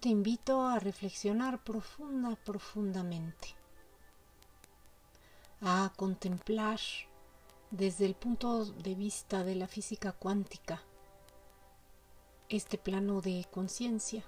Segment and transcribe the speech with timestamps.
[0.00, 3.56] te invito a reflexionar profunda, profundamente,
[5.60, 6.78] a contemplar
[7.72, 10.82] desde el punto de vista de la física cuántica
[12.48, 14.24] este plano de conciencia.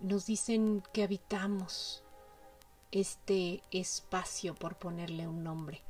[0.00, 2.02] Nos dicen que habitamos
[2.92, 5.82] este espacio, por ponerle un nombre,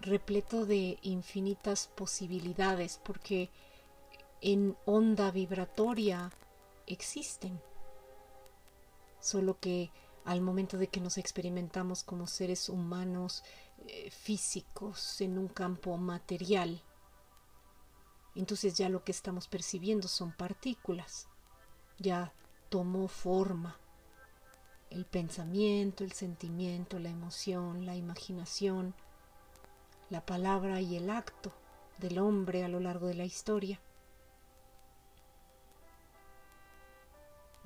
[0.00, 3.50] repleto de infinitas posibilidades, porque
[4.40, 6.32] en onda vibratoria
[6.86, 7.60] existen,
[9.20, 9.90] solo que
[10.24, 13.44] al momento de que nos experimentamos como seres humanos
[13.86, 16.82] eh, físicos en un campo material,
[18.34, 21.28] entonces ya lo que estamos percibiendo son partículas,
[21.98, 22.32] ya
[22.68, 23.78] tomó forma
[24.90, 28.94] el pensamiento, el sentimiento, la emoción, la imaginación,
[30.10, 31.52] la palabra y el acto
[31.98, 33.80] del hombre a lo largo de la historia.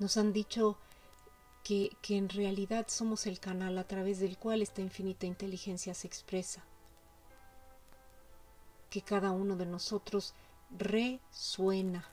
[0.01, 0.79] Nos han dicho
[1.63, 6.07] que, que, en realidad somos el canal a través del cual esta infinita inteligencia se
[6.07, 6.63] expresa,
[8.89, 10.33] que cada uno de nosotros
[10.71, 12.03] resuena,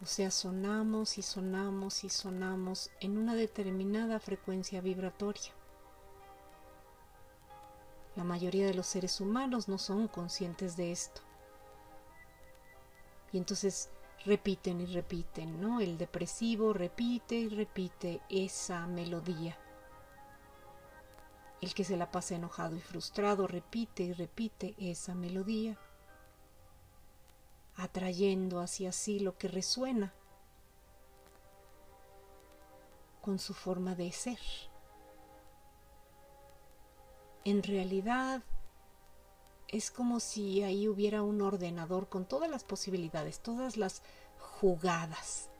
[0.00, 5.50] o sea, sonamos y sonamos y sonamos en una determinada frecuencia vibratoria.
[8.14, 11.20] La mayoría de los seres humanos no son conscientes de esto.
[13.32, 13.90] Y entonces
[14.24, 15.80] repiten y repiten, ¿no?
[15.80, 19.58] El depresivo repite y repite esa melodía.
[21.60, 25.78] El que se la pasa enojado y frustrado repite y repite esa melodía,
[27.76, 30.14] atrayendo hacia sí lo que resuena
[33.20, 34.38] con su forma de ser.
[37.44, 38.42] En realidad,
[39.74, 44.02] es como si ahí hubiera un ordenador con todas las posibilidades, todas las
[44.38, 45.50] jugadas,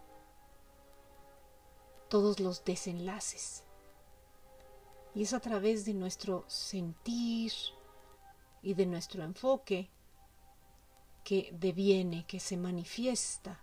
[2.08, 3.64] todos los desenlaces.
[5.16, 7.52] Y es a través de nuestro sentir
[8.62, 9.90] y de nuestro enfoque
[11.24, 13.60] que deviene, que se manifiesta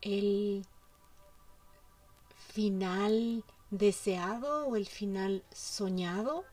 [0.00, 0.66] el
[2.48, 6.44] final deseado o el final soñado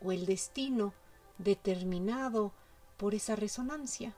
[0.00, 0.94] o el destino
[1.38, 2.52] determinado
[2.96, 4.14] por esa resonancia.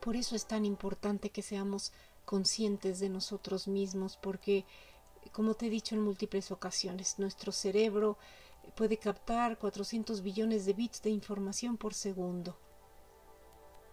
[0.00, 1.92] Por eso es tan importante que seamos
[2.24, 4.66] conscientes de nosotros mismos, porque,
[5.32, 8.18] como te he dicho en múltiples ocasiones, nuestro cerebro
[8.76, 12.58] puede captar 400 billones de bits de información por segundo,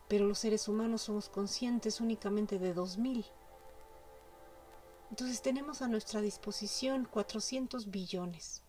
[0.09, 3.25] pero los seres humanos somos conscientes únicamente de 2000.
[5.11, 8.64] Entonces tenemos a nuestra disposición 400 billones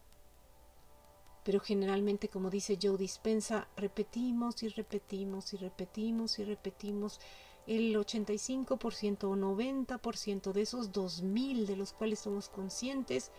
[1.46, 7.20] pero generalmente, como dice Joe Dispensa, repetimos y repetimos y repetimos y repetimos
[7.68, 13.30] el 85% o 90% de esos 2000 de los cuales somos conscientes,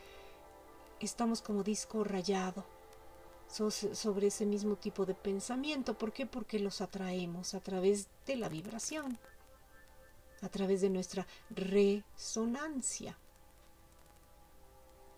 [1.02, 2.64] estamos como disco rayado
[3.50, 5.98] sobre ese mismo tipo de pensamiento.
[5.98, 6.26] ¿Por qué?
[6.26, 9.20] Porque los atraemos a través de la vibración,
[10.42, 13.18] a través de nuestra resonancia.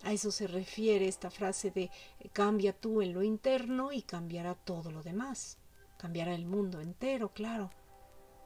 [0.03, 1.91] A eso se refiere esta frase de
[2.31, 5.57] cambia tú en lo interno y cambiará todo lo demás.
[5.97, 7.69] Cambiará el mundo entero, claro.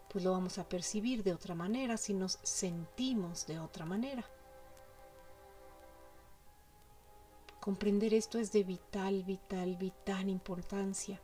[0.10, 4.26] Pues lo vamos a percibir de otra manera si nos sentimos de otra manera.
[7.60, 11.22] Comprender esto es de vital, vital, vital importancia.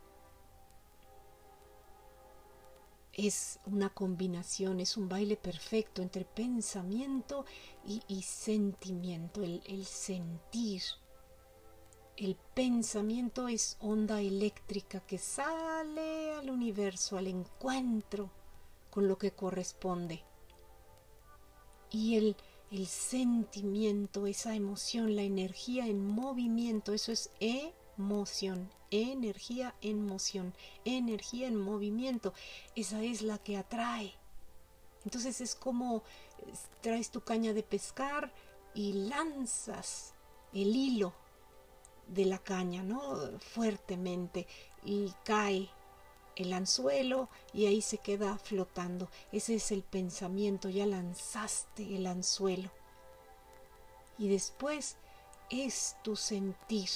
[3.27, 7.45] Es una combinación, es un baile perfecto entre pensamiento
[7.85, 10.81] y, sentimiento, el, el sentir.
[12.15, 18.29] El pensamiento es onda eléctrica que sale al universo, al encuentro
[18.89, 20.23] con lo que corresponde.
[21.91, 22.37] Y el,
[22.71, 30.53] el sentimiento, esa emoción, la energía en movimiento, eso es emoción, energía en moción,
[30.85, 32.33] energía en movimiento.
[32.75, 34.13] Esa es la que atrae.
[35.05, 36.03] Entonces es como
[36.81, 38.33] traes tu caña de pescar
[38.73, 40.13] y lanzas
[40.53, 41.13] el hilo
[42.07, 43.39] de la caña, ¿no?
[43.39, 44.47] Fuertemente
[44.83, 45.69] y cae
[46.35, 49.09] el anzuelo y ahí se queda flotando.
[49.31, 52.71] Ese es el pensamiento, ya lanzaste el anzuelo.
[54.17, 54.97] Y después
[55.49, 56.89] es tu sentir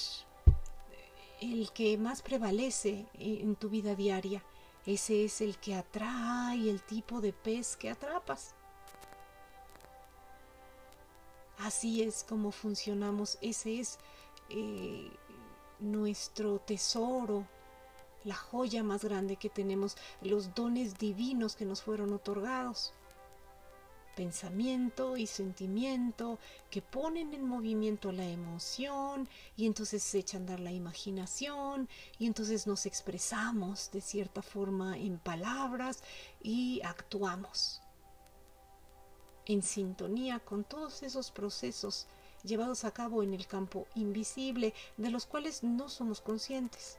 [1.52, 4.42] el que más prevalece en tu vida diaria.
[4.86, 8.54] Ese es el que atrae el tipo de pez que atrapas.
[11.58, 13.38] Así es como funcionamos.
[13.40, 13.98] Ese es
[14.50, 15.10] eh,
[15.80, 17.46] nuestro tesoro,
[18.24, 22.92] la joya más grande que tenemos, los dones divinos que nos fueron otorgados.
[24.14, 26.38] Pensamiento y sentimiento
[26.70, 31.88] que ponen en movimiento la emoción y entonces se echa a andar la imaginación
[32.18, 36.02] y entonces nos expresamos de cierta forma en palabras
[36.42, 37.80] y actuamos
[39.46, 42.06] en sintonía con todos esos procesos
[42.42, 46.98] llevados a cabo en el campo invisible de los cuales no somos conscientes.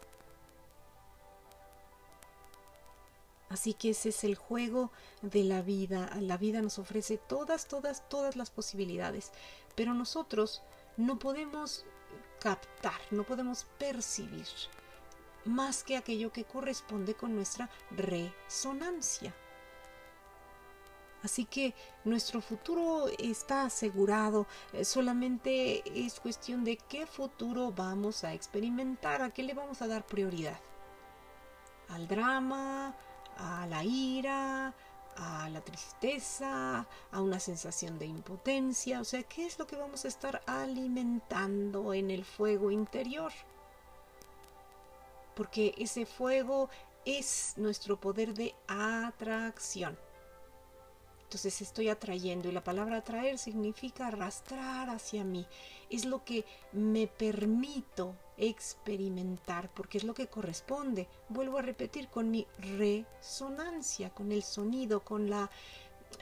[3.50, 6.10] Así que ese es el juego de la vida.
[6.20, 9.32] La vida nos ofrece todas, todas, todas las posibilidades,
[9.76, 10.62] pero nosotros
[10.98, 11.86] no podemos
[12.40, 14.46] captar, no podemos percibir
[15.46, 19.34] más que aquello que corresponde con nuestra resonancia.
[21.24, 28.34] Así que nuestro futuro está asegurado, eh, solamente es cuestión de qué futuro vamos a
[28.34, 30.60] experimentar, a qué le vamos a dar prioridad.
[31.90, 32.96] Al drama,
[33.38, 34.74] a la ira,
[35.18, 40.06] a la tristeza, a una sensación de impotencia, o sea, ¿qué es lo que vamos
[40.06, 43.32] a estar alimentando en el fuego interior?
[45.36, 46.70] Porque ese fuego
[47.06, 49.98] es nuestro poder de atracción.
[51.24, 55.46] Entonces estoy atrayendo y la palabra atraer significa arrastrar hacia mí.
[55.90, 61.08] Es lo que me permito experimentar porque es lo que corresponde.
[61.30, 65.50] Vuelvo a repetir con mi resonancia, con el sonido, con la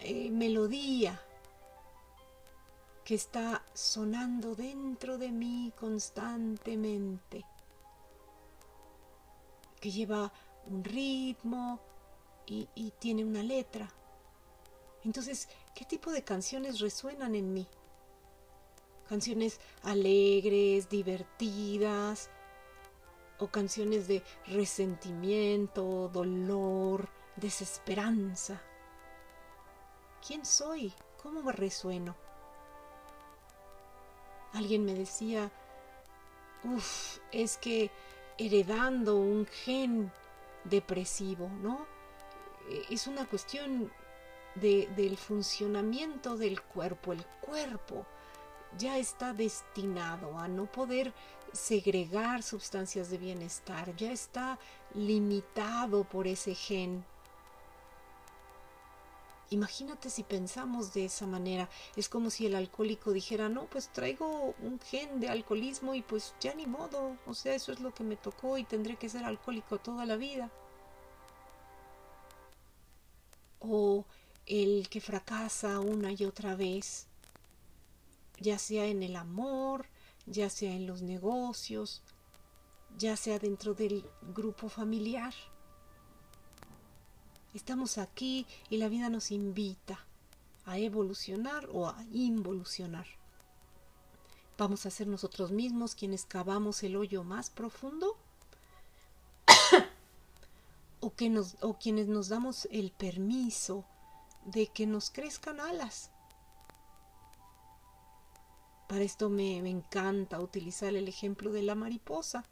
[0.02, 1.22] eh, melodía
[3.04, 7.44] que está sonando dentro de mí constantemente,
[9.82, 10.32] que lleva
[10.68, 11.80] un ritmo
[12.46, 13.90] y, y tiene una letra.
[15.04, 17.68] Entonces, ¿qué tipo de canciones resuenan en mí?
[19.08, 22.30] Canciones alegres, divertidas,
[23.40, 28.62] o canciones de resentimiento, dolor, desesperanza.
[30.26, 30.94] ¿Quién soy?
[31.22, 32.16] ¿Cómo me resueno?
[34.54, 35.52] Alguien me decía,
[36.64, 37.92] uff, es que
[38.38, 40.12] heredando un gen
[40.64, 41.86] depresivo, ¿no?
[42.90, 43.92] Es una cuestión
[44.56, 47.14] de, del funcionamiento del cuerpo.
[47.14, 48.06] El cuerpo
[48.78, 51.14] ya está destinado a no poder
[51.54, 54.60] segregar sustancias de bienestar, ya está
[54.94, 57.06] limitado por ese gen.
[59.50, 64.56] Imagínate si pensamos de esa manera, es como si el alcohólico dijera, no, pues traigo
[64.64, 68.04] un gen de alcoholismo y pues ya ni modo, o sea, eso es lo que
[68.04, 70.50] me tocó y tendré que ser alcohólico toda la vida.
[73.60, 74.06] O
[74.48, 77.08] el que fracasa una y otra vez
[78.40, 79.88] ya sea en el amor,
[80.26, 82.02] ya sea en los negocios,
[82.98, 85.34] ya sea dentro del grupo familiar.
[87.54, 90.06] Estamos aquí y la vida nos invita
[90.66, 93.06] a evolucionar o a involucionar.
[94.58, 98.18] ¿Vamos a ser nosotros mismos quienes cavamos el hoyo más profundo?
[101.00, 103.86] ¿O, que nos, ¿O quienes nos damos el permiso
[104.46, 106.12] de que nos crezcan alas?
[108.94, 112.46] Para esto me, encanta utilizar el ejemplo de la mariposa.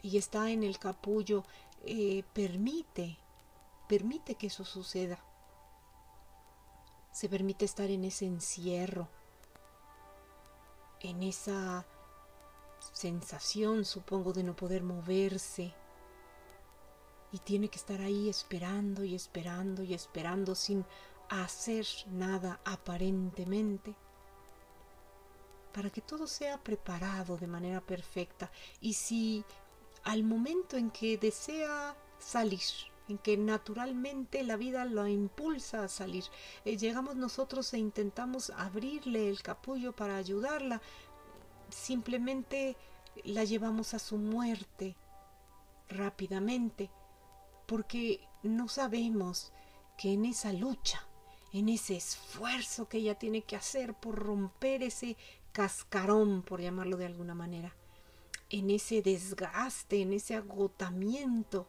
[0.00, 1.44] Y está en el capullo,
[1.84, 3.18] eh, permite,
[3.90, 5.22] permite que eso suceda.
[7.12, 9.10] Se permite estar en ese encierro,
[11.00, 11.84] en esa
[12.94, 15.74] sensación, supongo, de no poder moverse.
[17.32, 20.86] Y tiene que estar ahí esperando y esperando y esperando sin
[21.28, 23.94] hacer nada aparentemente
[25.76, 28.50] para que todo sea preparado de manera perfecta.
[28.80, 29.44] Y si
[30.04, 32.62] al momento en que desea salir,
[33.10, 36.24] en que naturalmente la vida lo impulsa a salir,
[36.64, 40.80] eh, llegamos nosotros e intentamos abrirle el capullo para ayudarla,
[41.68, 42.74] simplemente
[43.24, 44.96] la llevamos a su muerte
[45.90, 46.90] rápidamente,
[47.66, 49.52] porque no sabemos
[49.98, 51.06] que en esa lucha,
[51.52, 55.18] en ese esfuerzo que ella tiene que hacer por romper ese
[55.56, 57.74] cascarón, por llamarlo de alguna manera,
[58.50, 61.66] en ese desgaste, en ese agotamiento,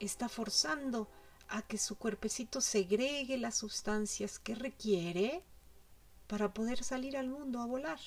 [0.00, 1.06] está forzando
[1.48, 5.44] a que su cuerpecito segregue las sustancias que requiere
[6.26, 8.00] para poder salir al mundo a volar.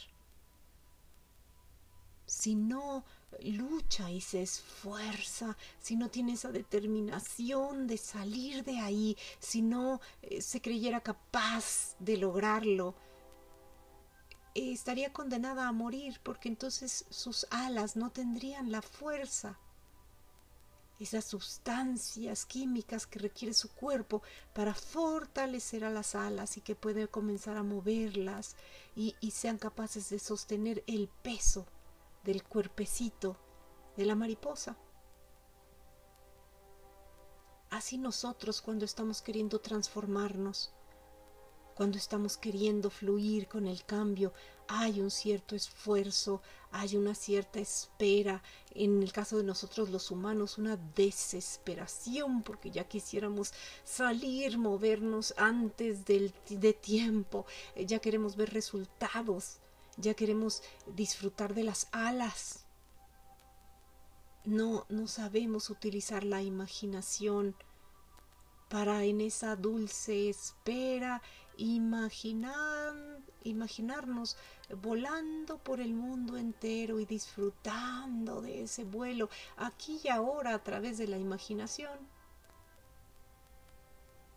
[2.26, 3.06] Si no
[3.40, 10.02] lucha y se esfuerza, si no tiene esa determinación de salir de ahí, si no
[10.24, 12.96] eh, se creyera capaz de lograrlo,
[14.54, 19.58] estaría condenada a morir porque entonces sus alas no tendrían la fuerza.
[21.00, 24.22] esas sustancias químicas que requiere su cuerpo
[24.54, 28.56] para fortalecer a las alas y que puede comenzar a moverlas
[28.96, 31.66] y, y sean capaces de sostener el peso
[32.24, 33.36] del cuerpecito
[33.98, 34.78] de la mariposa.
[37.72, 40.72] Así nosotros cuando estamos queriendo transformarnos,
[41.76, 44.34] cuando estamos queriendo fluir con el cambio,
[44.68, 48.42] hay un cierto esfuerzo, hay una cierta espera,
[48.74, 56.06] en el caso de nosotros los humanos, una desesperación, porque ya quisiéramos salir, movernos antes
[56.06, 59.58] del, de tiempo, eh, ya queremos ver resultados,
[59.98, 62.66] ya queremos disfrutar de las alas.
[64.46, 67.56] No, no sabemos utilizar la imaginación
[68.70, 71.22] para en esa dulce espera
[71.58, 72.94] imaginar,
[73.44, 74.38] imaginarnos
[74.82, 80.98] volando por el mundo entero y disfrutando de ese vuelo aquí y ahora a través
[80.98, 82.00] de la imaginación.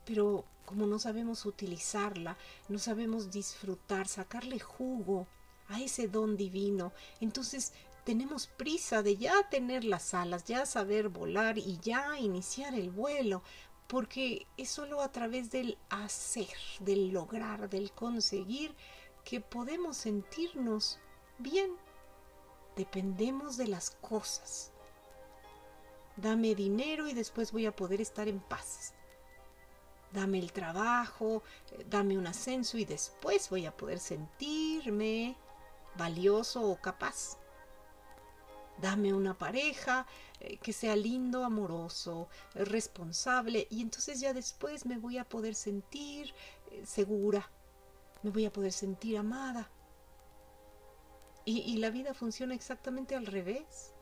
[0.05, 2.37] Pero como no sabemos utilizarla,
[2.69, 5.27] no sabemos disfrutar, sacarle jugo
[5.69, 7.73] a ese don divino, entonces
[8.05, 13.43] tenemos prisa de ya tener las alas, ya saber volar y ya iniciar el vuelo,
[13.87, 18.75] porque es solo a través del hacer, del lograr, del conseguir,
[19.25, 20.99] que podemos sentirnos
[21.39, 21.71] bien.
[22.77, 24.73] Dependemos de las cosas.
[26.17, 28.95] Dame dinero y después voy a poder estar en paz.
[30.13, 35.37] Dame el trabajo, eh, dame un ascenso y después voy a poder sentirme
[35.97, 37.39] valioso o capaz.
[38.81, 40.07] Dame una pareja
[40.63, 46.35] que sea lindo, amoroso, eh, responsable y entonces ya después me voy a poder sentir
[46.71, 47.51] eh, segura,
[48.23, 49.71] me voy a poder sentir amada.
[51.45, 53.93] Y, y la vida funciona exactamente al revés.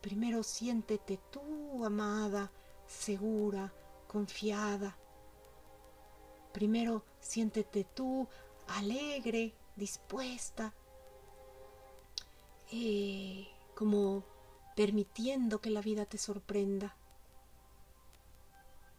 [0.00, 2.50] Primero siéntete tú, amada,
[2.86, 3.72] segura,
[4.08, 4.96] confiada.
[6.52, 8.28] Primero siéntete tú,
[8.66, 10.74] alegre, dispuesta,
[12.70, 14.24] eh, como
[14.74, 16.96] permitiendo que la vida te sorprenda.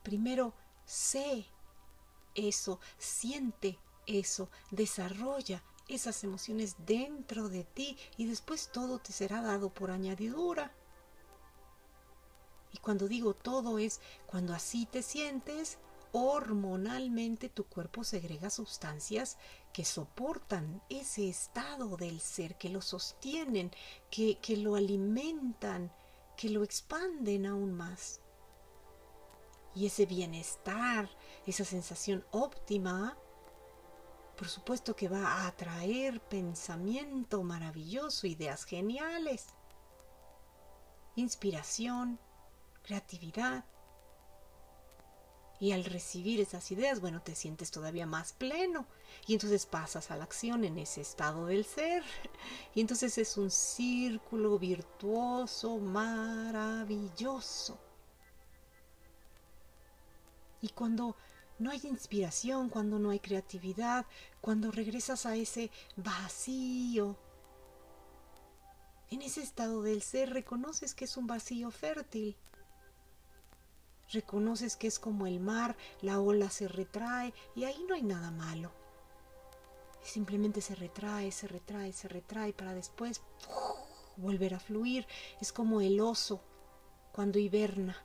[0.04, 0.54] Primero,
[0.86, 1.46] sé
[2.36, 9.70] eso, siente eso, desarrolla esas emociones dentro de ti y después todo te será dado
[9.70, 10.72] por añadidura.
[12.72, 15.78] Y cuando digo todo es cuando así te sientes,
[16.12, 19.38] hormonalmente tu cuerpo segrega sustancias
[19.74, 23.72] que soportan ese estado del ser, que lo sostienen,
[24.12, 25.92] que, que lo alimentan,
[26.38, 28.22] que lo expanden aún más.
[29.76, 31.10] Y ese bienestar,
[31.48, 33.18] esa sensación óptima,
[34.38, 39.48] por supuesto que va a atraer pensamiento maravilloso, ideas geniales,
[41.16, 42.20] inspiración,
[42.84, 43.66] creatividad,
[45.64, 48.86] y al recibir esas ideas, bueno, te sientes todavía más pleno.
[49.28, 52.04] Y entonces pasas a la acción en ese estado del ser.
[52.76, 57.80] Y entonces es un círculo virtuoso, maravilloso.
[60.60, 61.16] Y cuando
[61.60, 64.06] no hay inspiración, cuando no hay creatividad,
[64.42, 67.16] cuando regresas a ese vacío,
[69.10, 72.36] en ese estado del ser reconoces que es un vacío fértil
[74.14, 78.30] Reconoces que es como el mar, la ola se retrae y ahí no hay nada
[78.30, 78.72] malo.
[80.04, 83.22] Simplemente se retrae, se retrae, se retrae para después
[84.18, 85.08] volver a fluir.
[85.42, 86.42] Es como el oso
[87.12, 87.98] cuando hiberna.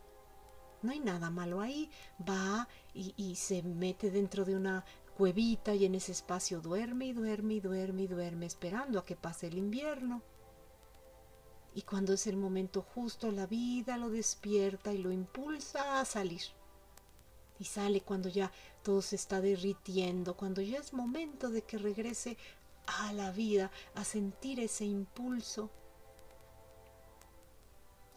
[0.80, 1.90] No hay nada malo ahí.
[2.26, 4.84] Va y, se mete dentro de una
[5.16, 9.16] cuevita y en ese espacio duerme y duerme y duerme y duerme esperando a que
[9.16, 10.22] pase el invierno.
[11.78, 16.42] Y cuando es el momento justo, la vida lo despierta y lo impulsa a salir.
[17.60, 18.50] Y sale cuando ya
[18.82, 22.36] todo se está derritiendo, cuando ya es momento de que regrese
[22.84, 25.70] a la vida, a sentir ese impulso.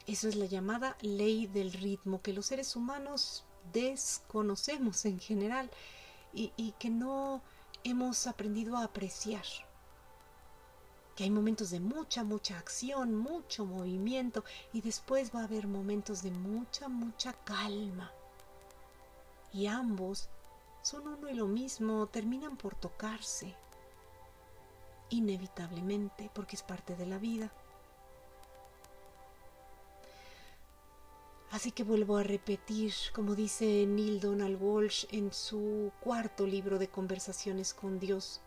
[0.08, 5.70] Eso es la llamada ley del ritmo que los seres humanos desconocemos en general
[6.34, 7.44] y, y que no
[7.84, 9.46] hemos aprendido a apreciar
[11.24, 16.32] hay momentos de mucha, mucha acción, mucho movimiento y después va a haber momentos de
[16.32, 18.12] mucha, mucha calma.
[19.54, 20.30] Y ambos
[20.82, 23.56] son uno y lo mismo, terminan por tocarse,
[25.10, 27.52] inevitablemente, porque es parte de la vida.
[31.52, 36.88] Así que vuelvo a repetir, como dice Neil Donald Walsh en su cuarto libro de
[36.88, 38.40] conversaciones con Dios,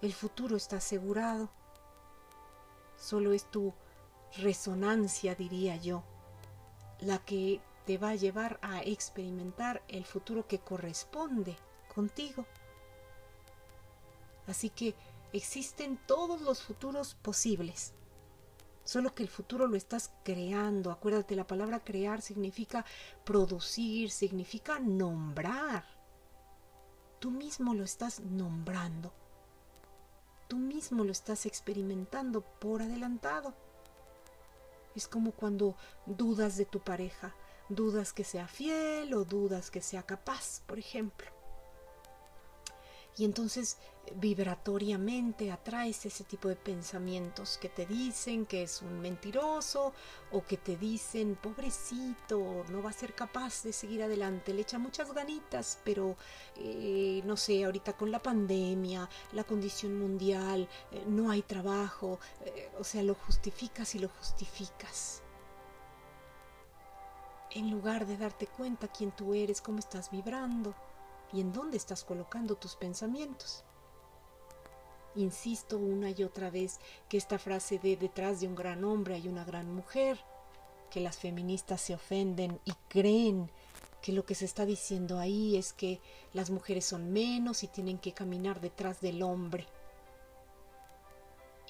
[0.00, 1.50] el futuro está asegurado.
[2.98, 3.72] Solo es tu
[4.36, 6.02] resonancia, diría yo,
[7.00, 11.56] la que te va a llevar a experimentar el futuro que corresponde
[11.94, 12.44] contigo.
[14.46, 14.94] Así que
[15.32, 17.94] existen todos los futuros posibles.
[18.84, 20.90] Solo que el futuro lo estás creando.
[20.90, 22.84] Acuérdate, la palabra crear significa
[23.24, 25.84] producir, significa nombrar.
[27.18, 29.12] Tú mismo lo estás nombrando.
[30.48, 33.54] Tú mismo lo estás experimentando por adelantado.
[34.96, 35.76] Es como cuando
[36.06, 37.34] dudas de tu pareja,
[37.68, 41.37] dudas que sea fiel o dudas que sea capaz, por ejemplo.
[43.18, 43.76] Y entonces
[44.14, 49.92] vibratoriamente atraes ese tipo de pensamientos que te dicen que es un mentiroso
[50.30, 54.78] o que te dicen, pobrecito, no va a ser capaz de seguir adelante, le echa
[54.78, 56.16] muchas ganitas, pero
[56.56, 62.70] eh, no sé, ahorita con la pandemia, la condición mundial, eh, no hay trabajo, eh,
[62.78, 65.22] o sea, lo justificas y lo justificas.
[67.50, 70.74] En lugar de darte cuenta quién tú eres, cómo estás vibrando
[71.32, 73.64] y en dónde estás colocando tus pensamientos.
[75.14, 79.28] Insisto una y otra vez que esta frase de detrás de un gran hombre hay
[79.28, 80.18] una gran mujer,
[80.90, 83.50] que las feministas se ofenden y creen
[84.00, 86.00] que lo que se está diciendo ahí es que
[86.32, 89.66] las mujeres son menos y tienen que caminar detrás del hombre.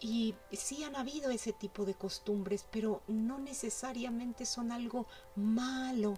[0.01, 6.15] Y sí han habido ese tipo de costumbres, pero no necesariamente son algo malo.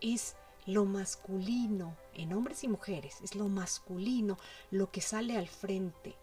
[0.00, 0.34] Es
[0.66, 4.36] lo masculino en hombres y mujeres, es lo masculino
[4.70, 6.16] lo que sale al frente,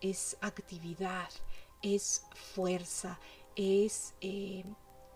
[0.00, 1.28] es actividad,
[1.82, 3.18] es fuerza,
[3.56, 4.64] es eh,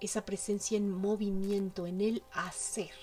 [0.00, 2.94] esa presencia en movimiento, en el hacer.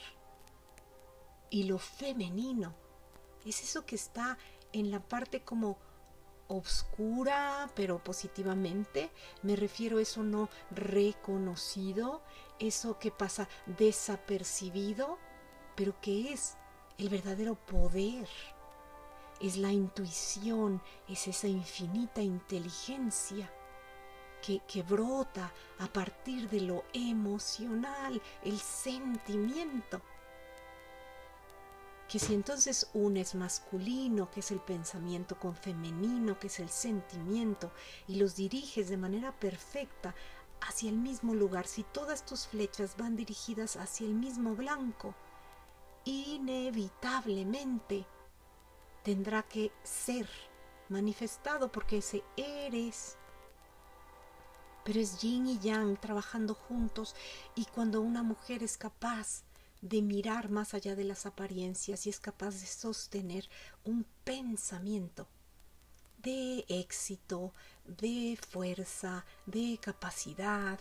[1.50, 2.76] Y lo femenino
[3.46, 4.38] es eso que está
[4.74, 5.78] en la parte como
[6.48, 9.10] obscura, pero positivamente.
[9.44, 12.22] Me refiero a eso no reconocido,
[12.60, 15.18] eso que pasa desapercibido,
[15.79, 16.57] pero que es
[16.98, 18.27] el verdadero poder.
[19.39, 23.50] Es la intuición, es esa infinita inteligencia
[24.42, 30.01] que, que, brota a partir de lo emocional, el sentimiento.
[32.09, 37.72] Que si entonces unes masculino, que es el pensamiento, con femenino, que es el sentimiento,
[38.05, 40.13] y los diriges de manera perfecta
[40.59, 45.15] hacia el mismo lugar, si todas tus flechas van dirigidas hacia el mismo blanco,
[46.05, 48.05] inevitablemente
[49.03, 50.27] tendrá que ser
[50.90, 53.18] manifestado porque ese eres.
[54.83, 57.16] Pero es yin y yang trabajando juntos
[57.55, 59.44] y cuando una mujer es capaz
[59.81, 63.50] de mirar más allá de las apariencias y es capaz de sostener
[63.83, 65.27] un pensamiento
[66.18, 67.53] de éxito,
[67.85, 70.79] de fuerza, de capacidad,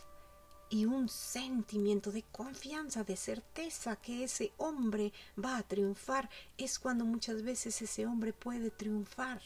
[0.71, 7.05] y un sentimiento de confianza, de certeza que ese hombre va a triunfar, es cuando
[7.05, 9.41] muchas veces ese hombre puede triunfar,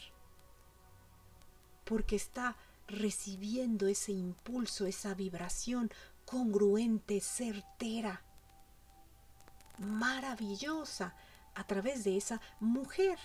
[1.85, 2.55] porque está
[2.87, 5.91] recibiendo ese impulso, esa vibración
[6.25, 8.21] congruente, certera,
[9.77, 11.15] maravillosa,
[11.55, 13.19] a través de esa mujer,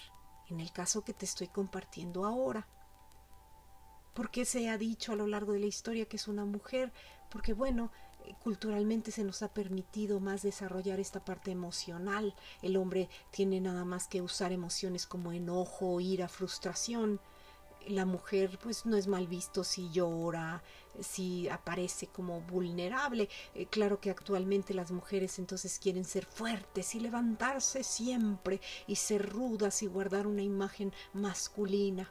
[0.49, 2.67] en el caso que te estoy compartiendo ahora.
[4.19, 6.93] Porque se ha dicho a lo largo de la historia que es una mujer
[7.31, 7.93] porque bueno,
[8.43, 12.35] culturalmente se nos ha permitido más desarrollar esta parte emocional.
[12.61, 17.21] El hombre tiene nada más que usar emociones como enojo, ira, frustración.
[17.87, 20.65] La mujer pues no es mal visto si llora,
[20.99, 23.29] si aparece como vulnerable.
[23.55, 29.31] Eh, claro que actualmente las mujeres entonces quieren ser fuertes y levantarse siempre y ser
[29.31, 32.11] rudas y guardar una imagen masculina.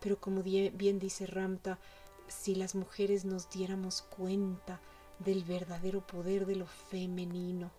[0.00, 1.78] Pero como bien dice Ramta,
[2.28, 4.80] si las mujeres nos diéramos cuenta
[5.18, 7.70] del verdadero poder de lo femenino,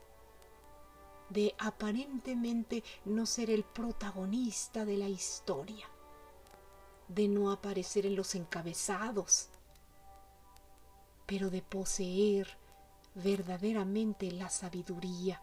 [1.29, 5.87] de aparentemente no ser el protagonista de la historia,
[7.07, 9.49] de no aparecer en los encabezados,
[11.25, 12.57] pero de poseer
[13.15, 15.41] verdaderamente la sabiduría,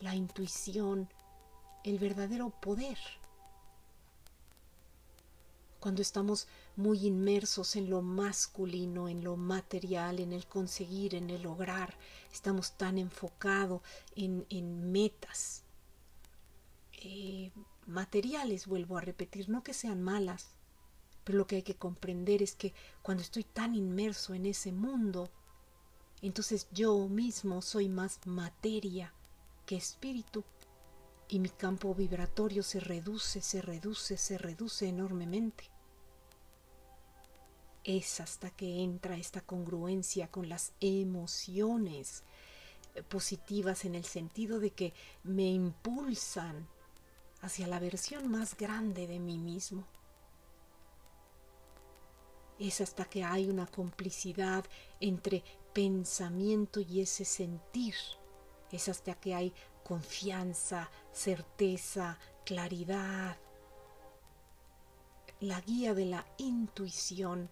[0.00, 1.08] la intuición,
[1.82, 2.98] el verdadero poder
[5.84, 11.42] cuando estamos muy inmersos en lo masculino, en lo material, en el conseguir, en el
[11.42, 11.94] lograr,
[12.32, 13.82] estamos tan enfocados
[14.16, 15.62] en, en metas
[17.02, 17.50] eh,
[17.86, 20.54] materiales, vuelvo a repetir, no que sean malas,
[21.22, 25.28] pero lo que hay que comprender es que cuando estoy tan inmerso en ese mundo,
[26.22, 29.12] entonces yo mismo soy más materia
[29.66, 30.44] que espíritu
[31.28, 35.73] y mi campo vibratorio se reduce, se reduce, se reduce enormemente.
[37.84, 42.24] Es hasta que entra esta congruencia con las emociones
[42.94, 46.66] eh, positivas en el sentido de que me impulsan
[47.42, 49.84] hacia la versión más grande de mí mismo.
[52.58, 54.64] Es hasta que hay una complicidad
[55.00, 55.44] entre
[55.74, 57.94] pensamiento y ese sentir.
[58.72, 63.36] Es hasta que hay confianza, certeza, claridad.
[65.40, 67.50] La guía de la intuición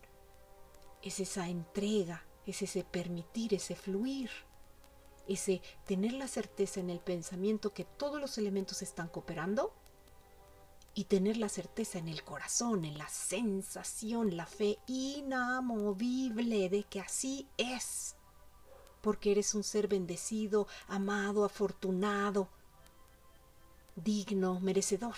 [1.02, 4.30] es esa entrega, es ese permitir, ese fluir,
[5.28, 9.72] ese tener la certeza en el pensamiento que todos los elementos están cooperando
[10.94, 17.00] y tener la certeza en el corazón, en la sensación, la fe inamovible de que
[17.00, 18.16] así es,
[19.00, 22.48] porque eres un ser bendecido, amado, afortunado,
[23.96, 25.16] digno, merecedor.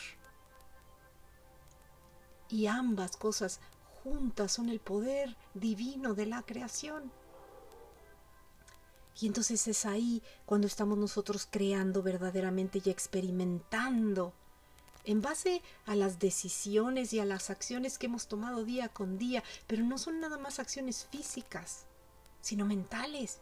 [2.49, 3.61] Y ambas cosas
[4.05, 7.11] juntas son el poder divino de la creación.
[9.21, 14.35] Y entonces es ahí cuando estamos nosotros creando verdaderamente y experimentando
[15.05, 19.43] en base a las decisiones y a las acciones que hemos tomado día con día,
[19.67, 21.87] pero no son nada más acciones físicas,
[22.41, 23.41] sino mentales.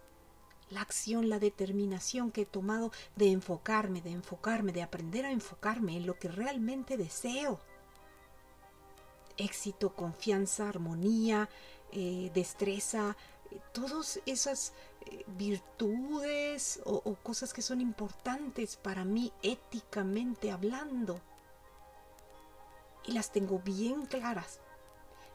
[0.71, 5.97] La acción, la determinación que he tomado de enfocarme, de enfocarme, de aprender a enfocarme
[5.97, 7.61] en lo que realmente deseo
[9.37, 11.49] éxito, confianza, armonía,
[11.93, 13.17] eh, destreza,
[13.51, 14.73] eh, todas esas
[15.07, 21.21] eh, virtudes o cosas que son importantes para mí éticamente hablando.
[23.05, 24.61] Y las tengo bien claras.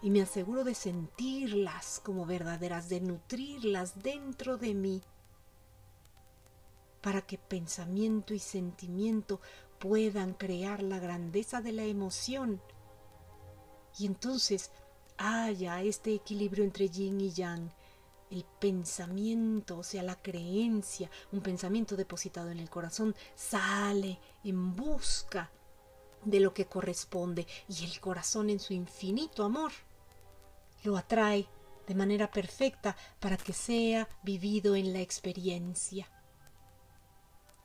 [0.01, 5.01] Y me aseguro de sentirlas como verdaderas, de nutrirlas dentro de mí,
[7.01, 9.41] para que pensamiento y sentimiento
[9.79, 12.61] puedan crear la grandeza de la emoción
[13.99, 14.71] y entonces
[15.17, 17.71] haya este equilibrio entre yin y yang,
[18.29, 25.49] el pensamiento, o sea, la creencia, un pensamiento depositado en el corazón, sale en busca
[26.23, 27.47] de lo que corresponde.
[27.69, 29.71] Y el corazón en su infinito amor
[30.83, 31.47] lo atrae
[31.87, 36.09] de manera perfecta para que sea vivido en la experiencia.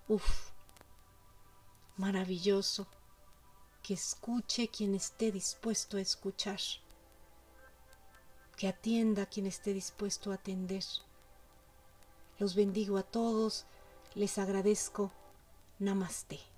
[0.07, 0.53] Uf,
[1.97, 2.87] maravilloso
[3.83, 6.61] que escuche quien esté dispuesto a escuchar,
[8.57, 10.85] que atienda quien esté dispuesto a atender.
[12.39, 13.65] Los bendigo a todos,
[14.15, 15.11] les agradezco.
[15.79, 16.52] Namaste.